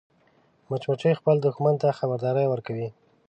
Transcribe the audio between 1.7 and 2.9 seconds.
ته خبرداری ورکوي